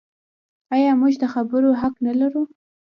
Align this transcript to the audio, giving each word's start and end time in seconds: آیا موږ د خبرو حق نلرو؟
آیا 0.73 0.91
موږ 1.01 1.13
د 1.19 1.23
خبرو 1.33 1.69
حق 1.81 1.95
نلرو؟ 2.05 2.43